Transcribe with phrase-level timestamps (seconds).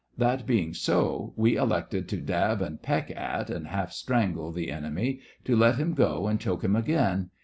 [0.17, 5.19] That being so, we elected to dab and peck at and half strangle the enemy,
[5.43, 7.29] to let him go and choke him again.